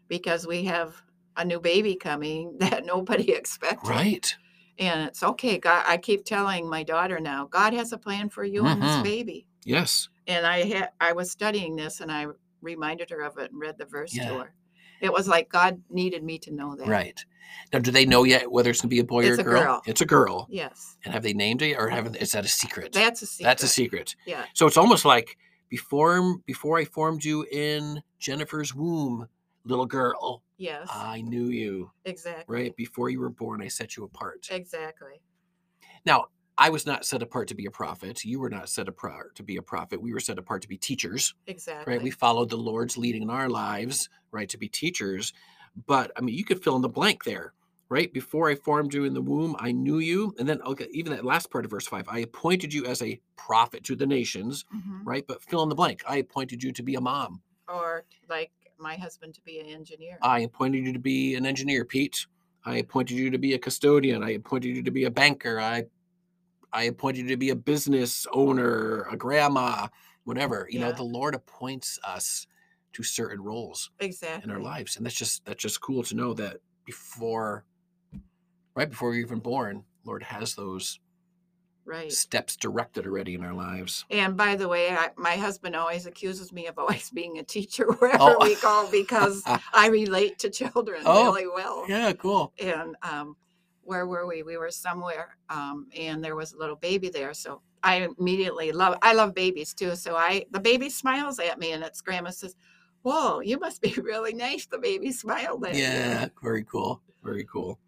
because 0.09 0.47
we 0.47 0.65
have 0.65 0.95
a 1.39 1.45
new 1.47 1.59
baby 1.61 1.95
coming 1.97 2.57
that 2.61 2.85
nobody 2.85 3.33
expected. 3.33 3.89
Right. 3.89 4.37
And 4.79 5.09
it's 5.09 5.23
okay. 5.23 5.57
God, 5.57 5.85
I 5.89 5.97
keep 5.97 6.27
telling 6.27 6.69
my 6.69 6.83
daughter 6.83 7.21
now, 7.21 7.47
God 7.47 7.73
has 7.73 7.93
a 7.95 7.99
plan 7.99 8.29
for 8.29 8.45
you 8.45 8.67
and 8.67 8.83
this 8.83 8.97
Mhm. 8.97 9.03
baby. 9.03 9.47
Yes. 9.65 10.11
And 10.27 10.45
I 10.47 10.65
had 10.65 10.91
I 11.01 11.15
was 11.15 11.31
studying 11.31 11.75
this 11.75 12.01
and 12.01 12.13
I 12.13 12.27
reminded 12.61 13.09
her 13.09 13.23
of 13.23 13.39
it 13.39 13.51
and 13.51 13.59
read 13.59 13.79
the 13.79 13.87
verse 13.87 14.15
Yeah. 14.15 14.29
to 14.29 14.39
her. 14.41 14.55
It 15.01 15.13
was 15.13 15.29
like 15.29 15.49
God 15.49 15.81
needed 15.91 16.23
me 16.23 16.39
to 16.41 16.51
know 16.53 16.75
that. 16.77 16.87
Right. 16.87 17.19
Now, 17.73 17.79
do 17.81 17.91
they 17.91 18.07
know 18.07 18.25
yet 18.25 18.51
whether 18.51 18.71
it's 18.71 18.81
going 18.81 18.91
to 18.91 18.95
be 18.95 19.01
a 19.01 19.05
boy 19.05 19.27
or 19.27 19.31
It's 19.31 19.39
a 19.39 19.41
a 19.41 19.45
girl? 19.45 19.63
girl. 19.63 19.83
It's 19.87 20.01
a 20.01 20.07
girl. 20.07 20.47
Yes. 20.51 20.97
And 21.05 21.13
have 21.15 21.23
they 21.23 21.33
named 21.33 21.63
it, 21.63 21.75
or 21.77 21.89
have 21.89 22.15
is 22.17 22.33
that 22.33 22.45
a 22.45 22.49
secret? 22.49 22.93
That's 22.93 23.23
a 23.23 23.27
secret. 23.27 23.45
That's 23.49 23.63
a 23.63 23.69
secret. 23.69 24.15
Yeah. 24.27 24.45
So 24.55 24.67
it's 24.67 24.77
almost 24.77 25.05
like 25.05 25.37
before 25.69 26.37
before 26.47 26.79
I 26.79 26.85
formed 26.85 27.25
you 27.25 27.45
in 27.51 28.03
Jennifer's 28.19 28.75
womb, 28.75 29.27
little 29.65 29.87
girl, 29.87 30.43
Yes. 30.59 30.89
I 30.93 31.23
knew 31.23 31.47
you. 31.47 31.91
exactly. 32.05 32.45
Right 32.55 32.77
before 32.77 33.09
you 33.11 33.21
were 33.21 33.31
born, 33.31 33.63
I 33.63 33.69
set 33.69 33.97
you 33.97 34.05
apart. 34.05 34.49
Exactly. 34.51 35.21
Now, 36.05 36.27
I 36.59 36.69
was 36.71 36.85
not 36.87 37.05
set 37.07 37.23
apart 37.23 37.49
to 37.49 37.55
be 37.55 37.65
a 37.67 37.71
prophet. 37.71 38.25
You 38.25 38.39
were 38.41 38.51
not 38.51 38.69
set 38.69 38.89
apart 38.89 39.35
to 39.37 39.43
be 39.43 39.57
a 39.57 39.63
prophet. 39.63 40.01
We 40.03 40.13
were 40.13 40.21
set 40.21 40.39
apart 40.39 40.61
to 40.63 40.69
be 40.69 40.77
teachers, 40.77 41.35
Exactly. 41.47 41.95
right? 41.95 42.03
We 42.03 42.11
followed 42.11 42.51
the 42.51 42.57
Lord's 42.59 42.99
leading 42.99 43.23
in 43.23 43.31
our 43.31 43.49
lives, 43.49 44.11
right, 44.33 44.49
to 44.49 44.59
be 44.59 44.69
teachers. 44.69 45.33
But 45.87 46.13
I 46.17 46.21
mean, 46.21 46.35
you 46.35 46.45
could 46.45 46.63
fill 46.63 46.77
in 46.77 46.83
the 46.83 46.89
blank 46.89 47.25
there, 47.25 47.53
right? 47.89 48.13
Before 48.13 48.49
I 48.51 48.55
formed 48.55 48.93
you 48.95 49.05
in 49.05 49.15
the 49.15 49.23
womb, 49.23 49.57
I 49.59 49.73
knew 49.73 49.99
you. 49.99 50.35
And 50.39 50.49
then, 50.49 50.61
okay, 50.63 50.89
even 50.93 51.13
that 51.13 51.25
last 51.25 51.51
part 51.51 51.65
of 51.65 51.71
verse 51.71 51.87
five, 51.87 52.07
I 52.09 52.21
appointed 52.21 52.73
you 52.75 52.87
as 52.87 53.03
a 53.03 53.21
prophet 53.37 53.85
to 53.85 53.97
the 53.97 54.07
nations, 54.07 54.65
Mhm. 54.75 55.03
right? 55.05 55.27
But 55.27 55.43
fill 55.43 55.63
in 55.63 55.69
the 55.69 55.75
blank. 55.75 56.03
I 56.07 56.17
appointed 56.19 56.63
you 56.63 56.73
to 56.73 56.83
be 56.83 56.95
a 56.97 57.01
mom. 57.01 57.43
Or 57.69 58.05
like 58.29 58.51
my 58.79 58.97
husband 58.97 59.35
to 59.35 59.43
be 59.43 59.61
an 59.61 59.67
engineer. 59.67 60.19
I 60.23 60.41
appointed 60.41 60.85
you 60.85 60.93
to 60.93 60.99
be 60.99 61.35
an 61.35 61.47
engineer, 61.47 61.85
Pete. 61.85 62.27
I 62.65 62.77
appointed 62.79 63.15
you 63.17 63.31
to 63.31 63.39
be 63.39 63.55
a 63.55 63.59
custodian. 63.59 64.23
I 64.23 64.31
appointed 64.31 64.77
you 64.77 64.83
to 64.83 64.91
be 64.91 65.05
a 65.05 65.11
banker. 65.11 65.61
I 65.61 65.85
I 66.73 66.85
appointed 66.85 67.23
you 67.23 67.29
to 67.31 67.37
be 67.37 67.51
a 67.51 67.57
business 67.57 68.29
owner, 68.33 69.03
a 69.11 69.17
grandma, 69.17 69.89
whatever. 70.23 70.69
You 70.71 70.79
know, 70.79 70.93
the 70.93 71.03
Lord 71.03 71.35
appoints 71.35 71.99
us 72.05 72.47
to 72.93 73.03
certain 73.03 73.43
roles 73.43 73.91
exactly. 74.01 74.51
in 74.51 74.57
our 74.57 74.63
lives. 74.63 74.97
And 74.97 75.05
that's 75.05 75.15
just 75.15 75.45
that's 75.45 75.63
just 75.63 75.81
cool 75.81 76.03
to 76.05 76.15
know 76.17 76.35
that 76.35 76.59
before 76.85 77.65
right 78.75 78.89
before 78.89 79.11
we're 79.11 79.17
even 79.17 79.39
born, 79.41 79.85
Lord 80.05 80.23
has 80.23 80.55
those 80.55 80.99
Right. 81.87 82.13
steps 82.13 82.57
directed 82.57 83.07
already 83.07 83.35
in 83.35 83.43
our 83.43 83.55
lives. 83.55 84.05
And 84.11 84.37
by 84.37 84.55
the 84.55 84.69
way, 84.69 84.91
I, 84.91 85.09
my 85.17 85.35
husband 85.35 85.75
always 85.75 86.07
accuses 86.07 86.53
me 86.53 86.69
of 86.69 86.79
always 86.79 87.11
being 87.15 87.39
a 87.39 87.43
teacher 87.43 87.91
wherever 87.95 88.17
Oh. 88.39 88.45
we 88.45 88.55
go 88.57 88.89
because 88.93 89.43
I 89.75 89.89
relate 89.89 90.39
to 90.41 90.51
children 90.51 91.03
Oh, 91.05 91.25
really 91.33 91.49
well. 91.49 91.87
Yeah, 91.89 92.13
cool. 92.13 92.53
And 92.63 92.95
um, 93.03 93.35
where 93.83 94.07
were 94.07 94.27
we? 94.27 94.43
We 94.45 94.57
were 94.57 94.71
somewhere, 94.71 95.37
um, 95.49 95.89
and 95.97 96.23
there 96.23 96.37
was 96.37 96.53
a 96.53 96.59
little 96.59 96.77
baby 96.77 97.09
there. 97.09 97.35
So 97.35 97.61
I 97.83 98.09
immediately 98.19 98.71
love. 98.73 98.99
I 99.03 99.15
love 99.15 99.35
babies 99.35 99.75
too. 99.75 99.97
So 99.97 100.15
I, 100.17 100.45
the 100.53 100.61
baby 100.61 100.91
smiles 100.91 101.41
at 101.41 101.59
me, 101.59 101.73
and 101.73 101.83
its 101.83 102.01
grandma 102.03 102.31
says, 102.31 102.55
"Whoa, 103.03 103.41
you 103.41 103.59
must 103.59 103.81
be 103.81 103.93
really 104.03 104.35
nice." 104.35 104.67
The 104.67 104.79
baby 104.79 105.13
smiled 105.13 105.65
at 105.67 105.75
you. 105.75 105.81
Yeah, 105.81 106.29
very 106.43 106.65
cool. 106.65 107.03
Very 107.23 107.45
cool. 107.45 107.79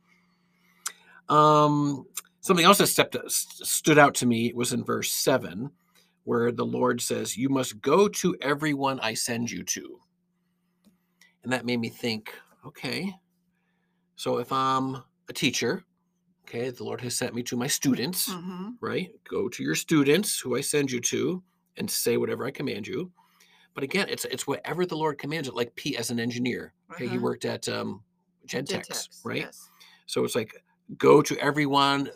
Um, 1.28 2.06
something 2.40 2.64
else 2.64 2.78
that 2.78 2.88
stepped, 2.88 3.14
st- 3.14 3.66
stood 3.66 3.98
out 3.98 4.14
to 4.16 4.26
me 4.26 4.52
was 4.52 4.72
in 4.72 4.84
verse 4.84 5.10
7, 5.10 5.70
where 6.24 6.52
the 6.52 6.64
Lord 6.66 7.00
says, 7.00 7.36
You 7.36 7.48
must 7.48 7.80
go 7.80 8.08
to 8.08 8.36
everyone 8.40 9.00
I 9.00 9.14
send 9.14 9.50
you 9.50 9.62
to. 9.64 10.00
And 11.42 11.52
that 11.52 11.64
made 11.64 11.78
me 11.80 11.88
think, 11.88 12.34
okay, 12.66 13.14
so 14.14 14.38
if 14.38 14.52
I'm 14.52 15.02
a 15.28 15.32
teacher, 15.32 15.84
okay, 16.46 16.70
the 16.70 16.84
Lord 16.84 17.00
has 17.00 17.16
sent 17.16 17.34
me 17.34 17.42
to 17.44 17.56
my 17.56 17.66
students, 17.66 18.32
hmm 18.32 18.70
right? 18.80 19.10
Go 19.28 19.48
to 19.48 19.62
your 19.62 19.76
students 19.76 20.40
who 20.40 20.56
I 20.56 20.60
send 20.60 20.90
you 20.90 21.00
to 21.02 21.40
and 21.76 21.88
say 21.88 22.16
whatever 22.16 22.44
I 22.44 22.50
command 22.50 22.86
you. 22.86 23.12
But 23.74 23.84
again, 23.84 24.08
it's 24.08 24.24
it's 24.26 24.46
whatever 24.46 24.84
the 24.86 24.96
Lord 24.96 25.18
commands 25.18 25.48
it. 25.48 25.54
Like 25.54 25.74
Pete 25.76 25.96
as 25.98 26.10
an 26.10 26.20
engineer, 26.20 26.74
okay, 26.92 27.06
he 27.06 27.16
Uh-huh. 27.16 27.24
worked 27.24 27.44
at 27.44 27.68
um, 27.68 28.02
Gentex, 28.46 28.88
Gentex, 28.88 29.24
right? 29.24 29.38
yes. 29.42 29.70
So 30.06 30.24
it's 30.24 30.34
like 30.34 30.54
go 30.98 31.22
to 31.22 31.36
everyone 31.38 32.10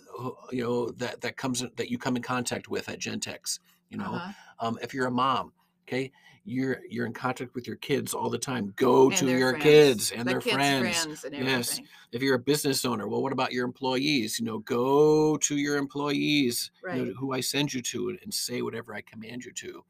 you 0.52 0.62
know 0.62 0.90
that 0.90 1.20
that 1.22 1.36
comes 1.36 1.64
that 1.76 1.90
you 1.90 1.98
come 1.98 2.16
in 2.16 2.22
contact 2.22 2.68
with 2.68 2.88
at 2.88 2.98
Gentex. 2.98 3.60
You 3.88 3.98
know, 3.98 4.14
Uh-huh. 4.16 4.32
um, 4.60 4.78
if 4.82 4.92
you're 4.92 5.06
a 5.06 5.10
mom, 5.10 5.52
okay, 5.88 6.12
you're 6.44 6.80
you're 6.88 7.06
in 7.06 7.14
contact 7.14 7.54
with 7.54 7.66
your 7.66 7.76
kids 7.76 8.12
all 8.12 8.28
the 8.28 8.38
time. 8.38 8.72
Go 8.76 9.08
And 9.08 9.16
to 9.18 9.28
your 9.38 9.52
friends, 9.52 9.62
kids 9.62 10.12
and 10.12 10.28
the 10.28 10.32
their 10.32 10.40
kids' 10.40 10.54
friends. 10.54 11.24
and 11.24 11.32
Yes. 11.46 11.80
If 12.12 12.22
you're 12.22 12.36
a 12.36 12.38
business 12.38 12.84
owner, 12.84 13.08
well, 13.08 13.22
what 13.22 13.32
about 13.32 13.52
your 13.52 13.64
employees? 13.64 14.38
You 14.38 14.44
know, 14.44 14.58
go 14.60 15.36
to 15.38 15.56
your 15.56 15.76
employees, 15.76 16.70
you 16.82 17.06
know, 17.06 17.14
who 17.18 17.32
I 17.32 17.40
send 17.40 17.72
you 17.74 17.82
to, 17.82 18.10
and, 18.10 18.18
and 18.22 18.32
say 18.34 18.62
whatever 18.62 18.94
I 18.94 19.00
command 19.00 19.44
you 19.44 19.52
to. 19.52 19.84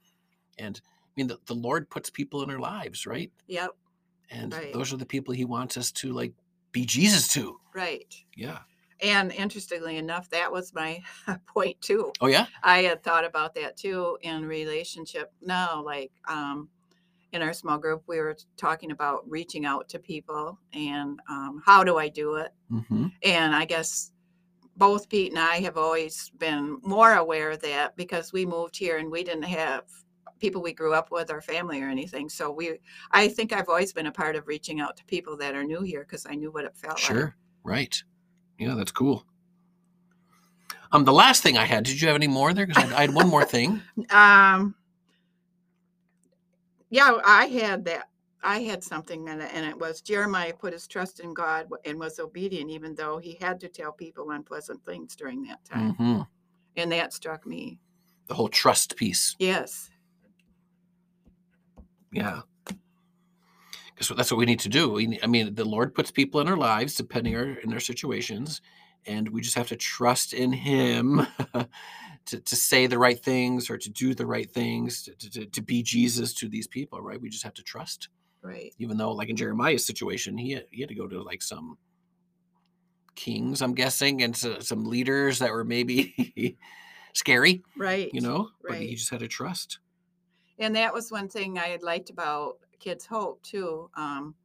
And 0.58 0.80
mean, 1.16 1.26
the, 1.28 1.38
the 1.46 1.54
Lord 1.54 1.88
puts 1.90 2.10
people 2.10 2.42
in 2.42 2.50
our 2.50 2.58
lives, 2.58 3.06
right? 3.06 3.30
Yep. 3.48 3.70
And 4.30 4.52
Right. 4.52 4.72
those 4.72 4.92
are 4.92 4.96
the 4.96 5.06
people 5.06 5.32
He 5.34 5.44
wants 5.44 5.76
us 5.76 5.92
to 5.92 6.12
like 6.12 6.32
be 6.72 6.84
Jesus 6.84 7.28
to. 7.34 7.58
Right. 7.74 8.14
Yeah. 8.36 8.58
And 9.02 9.30
interestingly 9.32 9.98
enough, 9.98 10.28
that 10.30 10.50
was 10.50 10.72
my 10.74 11.02
point 11.46 11.80
too. 11.80 12.12
Oh 12.20 12.26
yeah. 12.26 12.46
I 12.62 12.78
had 12.82 13.02
thought 13.02 13.24
about 13.24 13.54
that 13.54 13.76
too 13.76 14.18
in 14.22 14.44
relationship. 14.46 15.32
No, 15.42 15.82
like 15.84 16.10
um, 16.28 16.68
in 17.32 17.42
our 17.42 17.52
small 17.52 17.78
group, 17.78 18.02
we 18.06 18.18
were 18.18 18.36
talking 18.56 18.90
about 18.92 19.28
reaching 19.28 19.66
out 19.66 19.88
to 19.90 19.98
people 19.98 20.58
and 20.72 21.20
um, 21.28 21.62
how 21.64 21.84
do 21.84 21.98
I 21.98 22.08
do 22.08 22.36
it? 22.36 22.52
Mm-hmm. 22.72 23.06
And 23.22 23.54
I 23.54 23.64
guess 23.66 24.12
both 24.76 25.08
Pete 25.08 25.32
and 25.32 25.38
I 25.38 25.56
have 25.60 25.76
always 25.76 26.30
been 26.38 26.78
more 26.82 27.14
aware 27.14 27.50
of 27.50 27.60
that 27.62 27.96
because 27.96 28.32
we 28.32 28.44
moved 28.46 28.76
here 28.76 28.98
and 28.98 29.10
we 29.10 29.22
didn't 29.24 29.44
have 29.44 29.84
people 30.38 30.62
we 30.62 30.72
grew 30.72 30.92
up 30.94 31.10
with 31.10 31.30
or 31.30 31.40
family 31.40 31.82
or 31.82 31.88
anything. 31.88 32.28
So 32.28 32.50
we, 32.50 32.78
I 33.10 33.28
think 33.28 33.52
I've 33.52 33.68
always 33.68 33.92
been 33.92 34.06
a 34.06 34.12
part 34.12 34.36
of 34.36 34.46
reaching 34.46 34.80
out 34.80 34.96
to 34.98 35.04
people 35.04 35.36
that 35.38 35.54
are 35.54 35.64
new 35.64 35.82
here 35.82 36.00
because 36.00 36.26
I 36.28 36.34
knew 36.34 36.50
what 36.50 36.64
it 36.64 36.76
felt 36.76 36.98
Sure. 36.98 37.34
Right. 37.64 38.02
Yeah, 38.58 38.74
that's 38.74 38.92
cool. 38.92 39.24
Um, 40.92 41.04
the 41.04 41.12
last 41.12 41.42
thing 41.42 41.58
I 41.58 41.64
had. 41.64 41.84
Did 41.84 42.00
you 42.00 42.06
have 42.08 42.16
any 42.16 42.28
more 42.28 42.52
there? 42.54 42.66
Because 42.66 42.82
I, 42.82 42.86
had- 42.86 42.96
I 42.96 43.00
had 43.02 43.14
one 43.14 43.28
more 43.28 43.44
thing. 43.44 43.82
Um, 44.10 44.74
yeah, 46.90 47.18
I 47.24 47.46
had 47.46 47.84
that. 47.86 48.08
I 48.42 48.60
had 48.60 48.84
something 48.84 49.28
and 49.28 49.42
it, 49.42 49.50
and 49.52 49.66
it 49.66 49.76
was 49.76 50.00
Jeremiah 50.00 50.52
put 50.54 50.72
his 50.72 50.86
trust 50.86 51.18
in 51.18 51.34
God 51.34 51.66
and 51.84 51.98
was 51.98 52.20
obedient, 52.20 52.70
even 52.70 52.94
though 52.94 53.18
he 53.18 53.36
had 53.40 53.58
to 53.60 53.68
tell 53.68 53.90
people 53.90 54.30
unpleasant 54.30 54.84
things 54.84 55.16
during 55.16 55.42
that 55.44 55.64
time. 55.64 55.94
hmm 55.94 56.20
And 56.76 56.92
that 56.92 57.12
struck 57.12 57.44
me. 57.44 57.80
The 58.28 58.34
whole 58.34 58.48
trust 58.48 58.94
piece. 58.96 59.34
Yes. 59.40 59.90
Yeah. 62.12 62.40
Because 63.94 64.14
that's 64.16 64.30
what 64.30 64.38
we 64.38 64.44
need 64.46 64.60
to 64.60 64.68
do. 64.68 64.90
We, 64.90 65.18
I 65.22 65.26
mean, 65.26 65.54
the 65.54 65.64
Lord 65.64 65.94
puts 65.94 66.10
people 66.10 66.40
in 66.40 66.48
our 66.48 66.56
lives, 66.56 66.94
depending 66.94 67.34
on 67.34 67.42
our, 67.42 67.50
in 67.60 67.70
their 67.70 67.80
situations, 67.80 68.60
and 69.06 69.28
we 69.30 69.40
just 69.40 69.56
have 69.56 69.68
to 69.68 69.76
trust 69.76 70.34
in 70.34 70.52
Him 70.52 71.26
to, 72.26 72.40
to 72.40 72.56
say 72.56 72.86
the 72.86 72.98
right 72.98 73.18
things 73.18 73.70
or 73.70 73.78
to 73.78 73.88
do 73.88 74.14
the 74.14 74.26
right 74.26 74.50
things, 74.50 75.04
to, 75.04 75.30
to, 75.30 75.46
to 75.46 75.62
be 75.62 75.82
Jesus 75.82 76.34
to 76.34 76.48
these 76.48 76.66
people, 76.66 77.00
right? 77.00 77.20
We 77.20 77.30
just 77.30 77.44
have 77.44 77.54
to 77.54 77.62
trust. 77.62 78.08
Right. 78.42 78.74
Even 78.78 78.96
though, 78.98 79.12
like 79.12 79.28
in 79.30 79.36
Jeremiah's 79.36 79.86
situation, 79.86 80.36
he 80.36 80.52
had, 80.52 80.66
he 80.70 80.80
had 80.82 80.88
to 80.90 80.94
go 80.94 81.06
to 81.08 81.22
like 81.22 81.42
some 81.42 81.78
kings, 83.14 83.62
I'm 83.62 83.74
guessing, 83.74 84.22
and 84.22 84.36
so, 84.36 84.58
some 84.60 84.84
leaders 84.84 85.38
that 85.38 85.52
were 85.52 85.64
maybe 85.64 86.58
scary, 87.14 87.62
Right. 87.76 88.10
you 88.12 88.20
know, 88.20 88.50
but 88.62 88.76
he 88.78 88.94
just 88.94 89.10
had 89.10 89.20
to 89.20 89.28
trust. 89.28 89.78
And 90.58 90.74
that 90.76 90.94
was 90.94 91.10
one 91.12 91.28
thing 91.28 91.58
I 91.58 91.68
had 91.68 91.82
liked 91.82 92.10
about 92.10 92.58
Kids 92.80 93.06
Hope 93.06 93.42
too. 93.42 93.90
Um, 93.94 94.36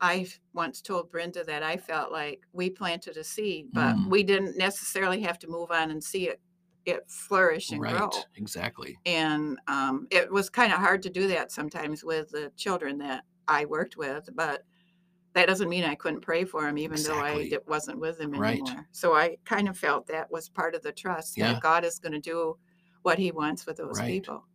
I 0.00 0.28
once 0.54 0.82
told 0.82 1.10
Brenda 1.10 1.44
that 1.44 1.62
I 1.64 1.76
felt 1.78 2.12
like 2.12 2.42
we 2.52 2.70
planted 2.70 3.16
a 3.18 3.24
seed, 3.24 3.72
but 3.74 3.98
Mm. 3.98 4.06
we 4.06 4.22
didn't 4.24 4.58
necessarily 4.58 5.22
have 5.22 5.38
to 5.40 5.48
move 5.48 5.70
on 5.72 5.90
and 5.92 6.04
see 6.04 6.28
it 6.28 6.40
it 6.86 7.10
flourish 7.10 7.72
and 7.72 7.84
Right. 7.84 7.86
grow. 7.86 8.28
Exactly. 8.34 8.98
And 9.06 9.60
um, 9.68 10.08
it 10.10 10.32
was 10.32 10.50
kind 10.50 10.72
of 10.72 10.80
hard 10.80 11.02
to 11.04 11.10
do 11.10 11.28
that 11.28 11.52
sometimes 11.52 12.04
with 12.04 12.30
the 12.30 12.52
children 12.56 12.98
that 12.98 13.24
I 13.48 13.66
worked 13.66 13.96
with, 13.96 14.30
but 14.34 14.64
that 15.34 15.46
doesn't 15.46 15.68
mean 15.70 15.84
I 15.84 15.94
couldn't 15.96 16.22
pray 16.22 16.44
for 16.44 16.62
them, 16.64 16.78
even 16.78 17.02
though 17.04 17.20
I 17.22 17.52
wasn't 17.66 18.00
with 18.00 18.18
them 18.18 18.34
Right. 18.34 18.68
anymore. 18.74 18.88
So 18.92 19.14
I 19.14 19.38
kind 19.46 19.68
of 19.68 19.78
felt 19.78 20.08
that 20.08 20.32
was 20.32 20.48
part 20.48 20.74
of 20.74 20.82
the 20.82 20.92
trust 20.92 21.36
Yeah. 21.36 21.40
that 21.40 21.60
God 21.60 21.84
is 21.84 22.00
going 22.00 22.12
to 22.14 22.20
do 22.20 22.58
what 23.02 23.18
He 23.20 23.32
wants 23.32 23.66
with 23.66 23.78
those 23.78 24.00
Right. 24.00 24.02
people. 24.02 24.47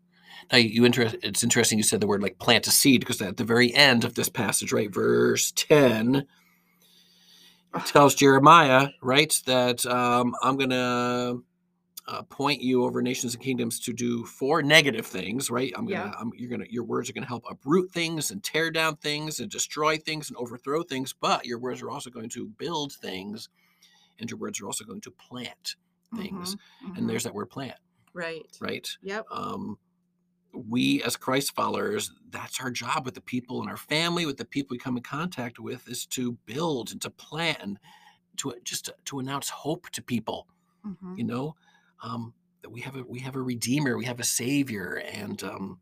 Now 0.52 0.58
you 0.58 0.86
interest. 0.86 1.16
It's 1.24 1.44
interesting 1.44 1.78
you 1.78 1.84
said 1.84 2.02
the 2.02 2.08
word 2.08 2.22
like 2.22 2.40
plant 2.40 2.68
a 2.68 2.72
seed 2.72 3.02
because 3.02 3.22
at 3.22 3.38
the 3.38 3.44
very 3.44 3.74
end 3.74 4.04
of 4.04 4.16
this 4.16 4.30
passage, 4.30 4.72
right, 4.72 4.94
verse 4.94 5.52
ten, 5.56 6.28
it 7.76 7.86
tells 7.86 8.16
Jeremiah, 8.16 8.90
right, 9.02 9.40
that 9.46 9.86
um, 9.86 10.36
I'm 10.42 10.58
gonna 10.58 11.36
uh, 12.08 12.22
point 12.24 12.62
you 12.62 12.84
over 12.84 13.02
nations 13.02 13.34
and 13.34 13.44
kingdoms 13.44 13.80
to 13.80 13.94
do 13.94 14.26
four 14.26 14.62
negative 14.62 15.06
things, 15.06 15.50
right? 15.50 15.72
I'm 15.76 15.86
gonna, 15.88 16.06
Yeah. 16.06 16.14
I'm, 16.20 16.32
you're 16.36 16.50
gonna, 16.50 16.66
your 16.70 16.84
words 16.84 17.10
are 17.10 17.14
gonna 17.14 17.26
help 17.26 17.46
uproot 17.50 17.92
things 17.92 18.30
and 18.32 18.44
tear 18.44 18.72
down 18.72 18.98
things 18.98 19.40
and 19.40 19.50
destroy 19.50 19.98
things 19.98 20.30
and 20.30 20.38
overthrow 20.38 20.84
things, 20.84 21.14
but 21.14 21.46
your 21.46 21.60
words 21.60 21.82
are 21.82 21.90
also 21.90 22.10
going 22.10 22.30
to 22.30 22.48
build 22.58 22.94
things, 22.94 23.50
and 24.20 24.30
your 24.30 24.38
words 24.40 24.60
are 24.62 24.66
also 24.68 24.84
going 24.84 25.02
to 25.02 25.12
plant 25.12 25.76
things. 26.16 26.56
Mhm, 26.84 26.90
mhm. 26.92 26.98
And 26.98 27.10
there's 27.10 27.24
that 27.24 27.34
word 27.34 27.50
plant, 27.50 27.78
right. 28.14 28.46
right? 28.60 28.88
Yep. 29.02 29.26
um, 29.32 29.78
we 30.54 31.02
as 31.04 31.16
Christ 31.18 31.56
followers, 31.56 32.12
that's 32.30 32.60
our 32.62 32.72
job 32.72 33.06
with 33.06 33.16
the 33.16 33.22
people 33.22 33.62
in 33.62 33.70
our 33.70 33.78
family, 33.78 34.26
with 34.26 34.38
the 34.38 34.46
people 34.46 34.76
we 34.76 34.80
come 34.80 34.98
in 34.98 35.04
contact 35.04 35.60
with, 35.60 35.88
is 35.88 36.06
to 36.08 36.34
build 36.46 36.92
and 36.92 37.02
to 37.02 37.10
plan, 37.10 37.80
to 38.38 38.54
just 38.64 38.86
to, 38.86 38.96
to 39.06 39.20
announce 39.20 39.50
hope 39.50 39.90
to 39.92 40.02
people. 40.02 40.48
mhm. 40.86 41.18
You 41.18 41.24
know, 41.26 41.56
um, 42.04 42.34
that 42.62 42.70
we 42.70 42.82
have 42.82 42.96
a 42.96 43.04
we 43.04 43.20
have 43.20 43.36
a 43.36 43.42
redeemer, 43.42 43.98
we 43.98 44.06
have 44.06 44.20
a 44.20 44.24
savior, 44.24 45.02
and 45.14 45.44
um, 45.44 45.80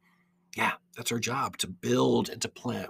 yeah, 0.56 0.74
that's 0.96 1.12
our 1.12 1.20
job 1.20 1.58
to 1.58 1.68
build 1.68 2.30
and 2.30 2.42
to 2.42 2.50
plant 2.50 2.90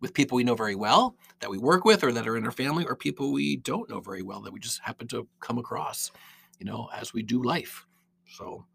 with 0.00 0.14
people 0.14 0.36
we 0.36 0.44
know 0.44 0.54
very 0.54 0.74
well 0.74 1.16
that 1.40 1.50
we 1.50 1.58
work 1.58 1.84
with 1.84 2.02
or 2.02 2.12
that 2.12 2.26
are 2.26 2.36
in 2.36 2.44
our 2.44 2.50
family 2.52 2.84
or 2.86 2.96
people 2.96 3.32
we 3.32 3.56
don't 3.56 3.88
know 3.90 4.00
very 4.00 4.22
well 4.22 4.40
that 4.40 4.52
we 4.52 4.58
just 4.60 4.80
happen 4.80 5.06
to 5.08 5.28
come 5.40 5.58
across 5.58 6.10
you 6.58 6.66
know, 6.66 6.90
as 6.94 7.14
we 7.14 7.22
do 7.22 7.42
life. 7.42 7.86
So, 8.26 8.66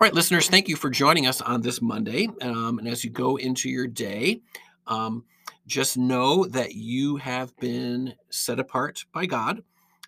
right, 0.00 0.14
listeners, 0.14 0.48
thank 0.48 0.68
you 0.68 0.76
for 0.76 0.90
joining 0.90 1.26
us 1.26 1.40
on 1.40 1.60
this 1.60 1.82
Monday. 1.82 2.28
Um, 2.40 2.78
and 2.78 2.86
as 2.86 3.02
you 3.02 3.10
go 3.10 3.36
into 3.36 3.68
your 3.68 3.88
day, 3.88 4.42
um, 4.86 5.24
just 5.66 5.98
know 5.98 6.44
that 6.46 6.74
you 6.74 7.16
have 7.16 7.56
been 7.56 8.14
set 8.30 8.60
apart 8.60 9.04
by 9.12 9.26
God 9.26 9.64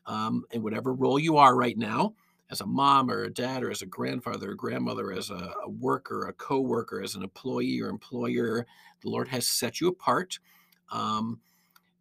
um, 0.06 0.44
in 0.52 0.62
whatever 0.62 0.92
role 0.92 1.18
you 1.18 1.38
are 1.38 1.56
right 1.56 1.76
now 1.76 2.14
as 2.52 2.60
a 2.60 2.66
mom 2.66 3.10
or 3.10 3.24
a 3.24 3.32
dad 3.32 3.64
or 3.64 3.70
as 3.70 3.82
a 3.82 3.86
grandfather 3.86 4.52
or 4.52 4.54
grandmother, 4.54 5.12
as 5.12 5.30
a, 5.30 5.54
a 5.64 5.68
worker, 5.68 6.28
a 6.28 6.32
co 6.32 6.60
worker, 6.60 7.02
as 7.02 7.16
an 7.16 7.22
employee 7.22 7.80
or 7.80 7.88
employer. 7.88 8.66
The 9.02 9.10
Lord 9.10 9.28
has 9.28 9.46
set 9.46 9.80
you 9.80 9.88
apart 9.88 10.38
um, 10.92 11.40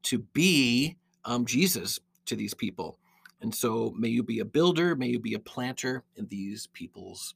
to 0.04 0.20
be 0.20 0.96
um, 1.26 1.46
Jesus 1.46 2.00
to 2.26 2.36
these 2.36 2.54
people. 2.54 3.00
And 3.42 3.54
so 3.54 3.94
may 3.98 4.10
you 4.10 4.22
be 4.22 4.40
a 4.40 4.46
builder, 4.46 4.96
may 4.96 5.08
you 5.08 5.20
be 5.20 5.34
a 5.34 5.40
planter 5.40 6.04
in 6.16 6.28
these 6.28 6.68
people's 6.68 7.36